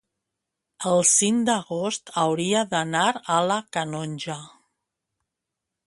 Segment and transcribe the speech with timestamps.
[0.91, 3.05] el cinc d'agost hauria d'anar
[3.35, 4.43] a la Canonja.